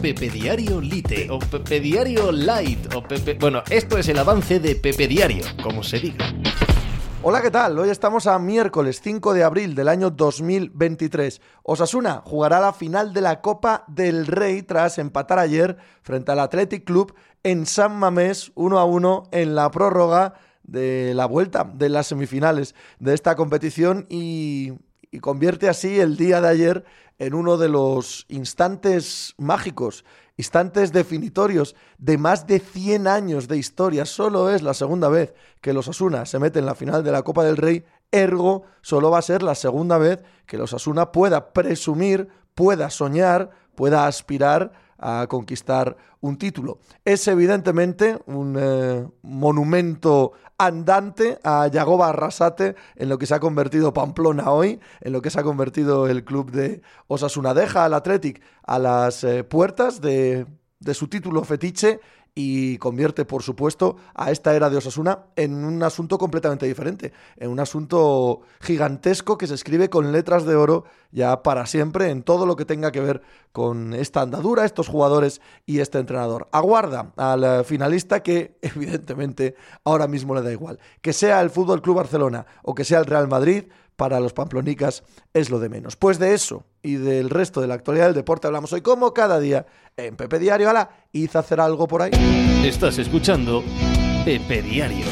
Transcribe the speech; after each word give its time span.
Pepe 0.00 0.30
Diario 0.30 0.80
Lite 0.80 1.28
o 1.28 1.40
Pepe 1.40 1.80
Diario 1.80 2.30
Light 2.30 2.94
o 2.94 3.02
Pepe... 3.02 3.34
Bueno, 3.34 3.64
esto 3.68 3.98
es 3.98 4.08
el 4.08 4.18
avance 4.18 4.60
de 4.60 4.76
Pepe 4.76 5.08
Diario, 5.08 5.44
como 5.60 5.82
se 5.82 5.98
diga. 5.98 6.32
Hola, 7.20 7.42
¿qué 7.42 7.50
tal? 7.50 7.76
Hoy 7.76 7.90
estamos 7.90 8.28
a 8.28 8.38
miércoles 8.38 9.00
5 9.02 9.34
de 9.34 9.42
abril 9.42 9.74
del 9.74 9.88
año 9.88 10.10
2023. 10.10 11.40
Osasuna 11.64 12.22
jugará 12.24 12.60
la 12.60 12.72
final 12.72 13.12
de 13.12 13.22
la 13.22 13.40
Copa 13.40 13.84
del 13.88 14.28
Rey 14.28 14.62
tras 14.62 14.98
empatar 14.98 15.40
ayer 15.40 15.76
frente 16.02 16.30
al 16.30 16.38
Athletic 16.38 16.84
Club 16.84 17.14
en 17.42 17.66
San 17.66 17.98
Mamés 17.98 18.52
1 18.54 18.78
a 18.78 18.84
1 18.84 19.24
en 19.32 19.56
la 19.56 19.68
prórroga 19.72 20.34
de 20.62 21.12
la 21.14 21.26
vuelta 21.26 21.68
de 21.74 21.88
las 21.88 22.06
semifinales 22.06 22.76
de 23.00 23.14
esta 23.14 23.34
competición 23.34 24.06
y, 24.08 24.74
y 25.10 25.20
convierte 25.20 25.68
así 25.68 26.00
el 26.00 26.16
día 26.16 26.40
de 26.40 26.48
ayer 26.48 26.84
en 27.18 27.34
uno 27.34 27.56
de 27.56 27.68
los 27.68 28.26
instantes 28.28 29.34
mágicos, 29.38 30.04
instantes 30.36 30.92
definitorios 30.92 31.74
de 31.98 32.16
más 32.16 32.46
de 32.46 32.60
100 32.60 33.08
años 33.08 33.48
de 33.48 33.56
historia. 33.56 34.04
Solo 34.04 34.50
es 34.50 34.62
la 34.62 34.74
segunda 34.74 35.08
vez 35.08 35.34
que 35.60 35.72
los 35.72 35.88
Asuna 35.88 36.26
se 36.26 36.38
mete 36.38 36.60
en 36.60 36.66
la 36.66 36.74
final 36.74 37.02
de 37.02 37.12
la 37.12 37.22
Copa 37.22 37.44
del 37.44 37.56
Rey, 37.56 37.84
ergo 38.10 38.62
solo 38.80 39.10
va 39.10 39.18
a 39.18 39.22
ser 39.22 39.42
la 39.42 39.54
segunda 39.54 39.98
vez 39.98 40.22
que 40.46 40.58
los 40.58 40.72
Asuna 40.72 41.12
pueda 41.12 41.52
presumir, 41.52 42.28
pueda 42.54 42.90
soñar, 42.90 43.50
pueda 43.74 44.06
aspirar 44.06 44.72
a 44.98 45.26
conquistar 45.28 45.96
un 46.20 46.36
título. 46.36 46.78
Es 47.04 47.26
evidentemente 47.28 48.18
un 48.26 48.56
eh, 48.58 49.06
monumento 49.22 50.32
andante 50.58 51.38
a 51.44 51.68
Yagoba 51.68 52.08
Arrasate 52.08 52.74
en 52.96 53.08
lo 53.08 53.18
que 53.18 53.26
se 53.26 53.34
ha 53.34 53.40
convertido 53.40 53.92
Pamplona 53.92 54.50
hoy, 54.50 54.80
en 55.00 55.12
lo 55.12 55.22
que 55.22 55.30
se 55.30 55.38
ha 55.38 55.44
convertido 55.44 56.08
el 56.08 56.24
club 56.24 56.50
de 56.50 56.82
Osasuna. 57.06 57.54
Deja 57.54 57.84
al 57.84 57.94
Athletic 57.94 58.42
a 58.64 58.78
las 58.78 59.22
eh, 59.22 59.44
puertas 59.44 60.00
de, 60.00 60.46
de 60.80 60.94
su 60.94 61.08
título 61.08 61.44
fetiche 61.44 62.00
y 62.40 62.78
convierte, 62.78 63.24
por 63.24 63.42
supuesto, 63.42 63.96
a 64.14 64.30
esta 64.30 64.54
era 64.54 64.70
de 64.70 64.76
Osasuna 64.76 65.24
en 65.34 65.64
un 65.64 65.82
asunto 65.82 66.18
completamente 66.18 66.66
diferente, 66.66 67.12
en 67.36 67.50
un 67.50 67.58
asunto 67.58 68.42
gigantesco 68.60 69.36
que 69.36 69.48
se 69.48 69.54
escribe 69.54 69.90
con 69.90 70.12
letras 70.12 70.44
de 70.44 70.54
oro 70.54 70.84
ya 71.10 71.42
para 71.42 71.66
siempre 71.66 72.10
en 72.10 72.22
todo 72.22 72.46
lo 72.46 72.54
que 72.54 72.64
tenga 72.64 72.92
que 72.92 73.00
ver 73.00 73.22
con 73.50 73.92
esta 73.92 74.20
andadura, 74.20 74.64
estos 74.64 74.86
jugadores 74.86 75.40
y 75.66 75.80
este 75.80 75.98
entrenador. 75.98 76.46
Aguarda 76.52 77.12
al 77.16 77.64
finalista 77.64 78.22
que 78.22 78.56
evidentemente 78.62 79.56
ahora 79.82 80.06
mismo 80.06 80.32
le 80.36 80.42
da 80.42 80.52
igual, 80.52 80.78
que 81.02 81.12
sea 81.12 81.40
el 81.40 81.50
Fútbol 81.50 81.82
Club 81.82 81.96
Barcelona 81.96 82.46
o 82.62 82.72
que 82.72 82.84
sea 82.84 83.00
el 83.00 83.06
Real 83.06 83.26
Madrid, 83.26 83.64
para 83.98 84.20
los 84.20 84.32
pamplonicas 84.32 85.02
es 85.34 85.50
lo 85.50 85.58
de 85.58 85.68
menos. 85.68 85.96
Pues 85.96 86.20
de 86.20 86.32
eso 86.32 86.64
y 86.82 86.94
del 86.94 87.30
resto 87.30 87.60
de 87.60 87.66
la 87.66 87.74
actualidad 87.74 88.06
del 88.06 88.14
deporte 88.14 88.46
hablamos 88.46 88.72
hoy 88.72 88.80
como 88.80 89.12
cada 89.12 89.40
día 89.40 89.66
en 89.96 90.16
Pepe 90.16 90.38
Diario. 90.38 90.70
Hala, 90.70 90.88
hice 91.10 91.36
hacer 91.36 91.60
algo 91.60 91.88
por 91.88 92.02
ahí. 92.02 92.12
Estás 92.64 92.98
escuchando 92.98 93.64
Pepe 94.24 94.62
Diario. 94.62 95.04